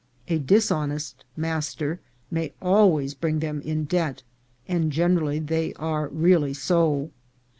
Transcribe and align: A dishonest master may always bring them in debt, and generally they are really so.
A 0.29 0.39
dishonest 0.39 1.25
master 1.37 1.99
may 2.31 2.53
always 2.59 3.13
bring 3.13 3.37
them 3.37 3.61
in 3.61 3.83
debt, 3.85 4.23
and 4.67 4.91
generally 4.91 5.37
they 5.37 5.75
are 5.75 6.07
really 6.07 6.55
so. 6.55 7.11